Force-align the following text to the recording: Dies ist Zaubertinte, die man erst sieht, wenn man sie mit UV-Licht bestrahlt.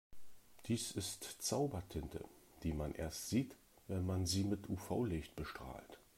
Dies 0.65 0.93
ist 0.93 1.23
Zaubertinte, 1.43 2.25
die 2.63 2.73
man 2.73 2.95
erst 2.95 3.29
sieht, 3.29 3.55
wenn 3.87 4.03
man 4.03 4.25
sie 4.25 4.43
mit 4.43 4.67
UV-Licht 4.67 5.35
bestrahlt. 5.35 5.99